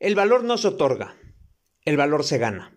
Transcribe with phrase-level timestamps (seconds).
[0.00, 1.16] El valor no se otorga,
[1.84, 2.72] el valor se gana.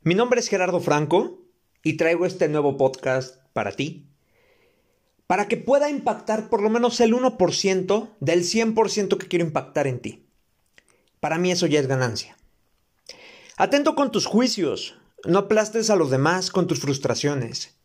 [0.00, 1.44] Mi nombre es Gerardo Franco
[1.82, 4.08] y traigo este nuevo podcast para ti,
[5.26, 10.00] para que pueda impactar por lo menos el 1% del 100% que quiero impactar en
[10.00, 10.30] ti.
[11.20, 12.38] Para mí eso ya es ganancia.
[13.58, 14.96] Atento con tus juicios,
[15.26, 17.76] no aplastes a los demás con tus frustraciones.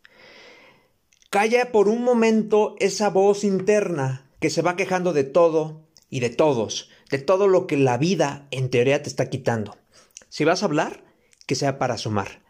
[1.29, 6.29] Calla por un momento esa voz interna que se va quejando de todo y de
[6.29, 9.77] todos, de todo lo que la vida en teoría te está quitando.
[10.29, 11.03] Si vas a hablar,
[11.45, 12.43] que sea para sumar.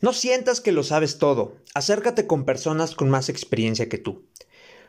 [0.00, 1.56] No sientas que lo sabes todo.
[1.74, 4.24] Acércate con personas con más experiencia que tú,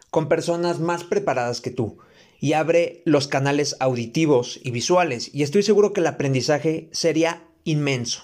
[0.10, 1.98] con personas más preparadas que tú,
[2.40, 8.24] y abre los canales auditivos y visuales, y estoy seguro que el aprendizaje sería inmenso.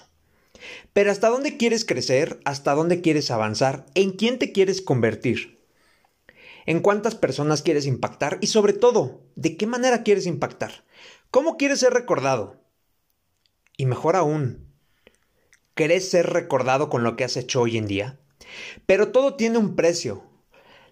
[0.92, 2.40] Pero ¿hasta dónde quieres crecer?
[2.44, 3.86] ¿Hasta dónde quieres avanzar?
[3.94, 5.58] ¿En quién te quieres convertir?
[6.66, 8.38] ¿En cuántas personas quieres impactar?
[8.40, 10.84] Y sobre todo, ¿de qué manera quieres impactar?
[11.30, 12.62] ¿Cómo quieres ser recordado?
[13.76, 14.72] Y mejor aún,
[15.74, 18.18] ¿querés ser recordado con lo que has hecho hoy en día?
[18.86, 20.24] Pero todo tiene un precio.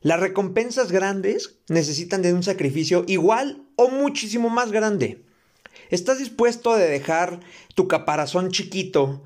[0.00, 5.24] Las recompensas grandes necesitan de un sacrificio igual o muchísimo más grande.
[5.90, 7.40] ¿Estás dispuesto a dejar
[7.74, 9.22] tu caparazón chiquito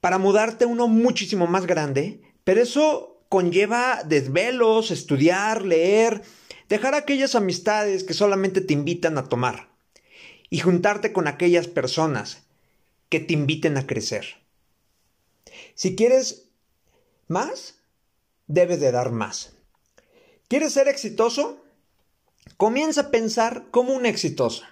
[0.00, 2.22] para mudarte uno muchísimo más grande?
[2.44, 6.22] Pero eso conlleva desvelos, estudiar, leer,
[6.68, 9.68] dejar aquellas amistades que solamente te invitan a tomar
[10.50, 12.42] y juntarte con aquellas personas
[13.08, 14.26] que te inviten a crecer.
[15.74, 16.48] Si quieres
[17.28, 17.76] más,
[18.48, 19.52] debes de dar más.
[20.48, 21.64] ¿Quieres ser exitoso?
[22.56, 24.64] Comienza a pensar como un exitoso.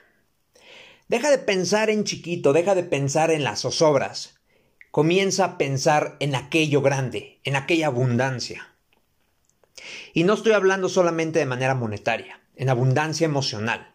[1.07, 4.38] Deja de pensar en chiquito, deja de pensar en las zozobras.
[4.91, 8.75] Comienza a pensar en aquello grande, en aquella abundancia.
[10.13, 13.95] Y no estoy hablando solamente de manera monetaria, en abundancia emocional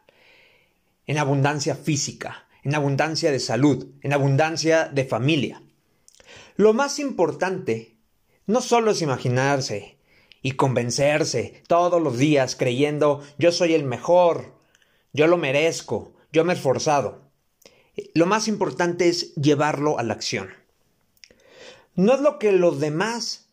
[1.06, 5.62] en abundancia física, en abundancia de salud, en abundancia de familia.
[6.56, 7.98] Lo más importante
[8.46, 9.98] no solo es imaginarse
[10.42, 14.56] y convencerse todos los días creyendo yo soy el mejor,
[15.14, 17.32] yo lo merezco, yo me he esforzado.
[18.14, 20.50] Lo más importante es llevarlo a la acción.
[21.96, 23.50] No es lo que los demás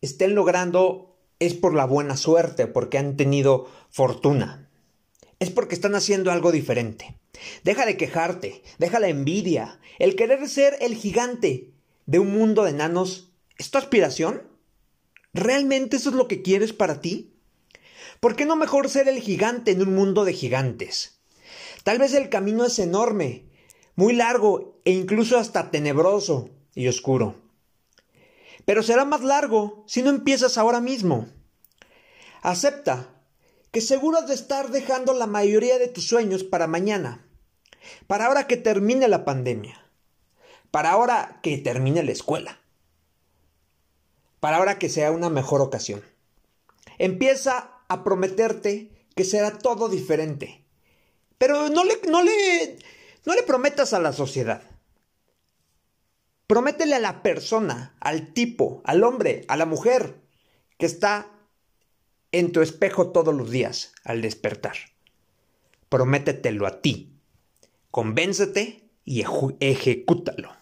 [0.00, 4.66] estén logrando es por la buena suerte, porque han tenido fortuna
[5.38, 7.18] es porque están haciendo algo diferente.
[7.62, 11.72] Deja de quejarte, deja la envidia, el querer ser el gigante
[12.06, 13.32] de un mundo de enanos.
[13.58, 14.42] ¿Es tu aspiración?
[15.34, 17.34] ¿Realmente eso es lo que quieres para ti?
[18.20, 21.20] ¿Por qué no mejor ser el gigante en un mundo de gigantes?
[21.84, 23.44] Tal vez el camino es enorme,
[23.94, 27.34] muy largo e incluso hasta tenebroso y oscuro.
[28.64, 31.26] Pero será más largo si no empiezas ahora mismo.
[32.42, 33.08] Acepta
[33.72, 37.26] que seguro has de estar dejando la mayoría de tus sueños para mañana,
[38.06, 39.84] para ahora que termine la pandemia,
[40.70, 42.60] para ahora que termine la escuela,
[44.38, 46.02] para ahora que sea una mejor ocasión.
[46.98, 50.64] Empieza a prometerte que será todo diferente,
[51.38, 52.78] pero no le, no le,
[53.24, 54.62] no le prometas a la sociedad.
[56.46, 60.20] Prométele a la persona, al tipo, al hombre, a la mujer
[60.78, 61.28] que está
[62.30, 64.76] en tu espejo todos los días al despertar.
[65.88, 67.18] Prométetelo a ti.
[67.90, 69.24] Convéncete y
[69.60, 70.52] ejecútalo.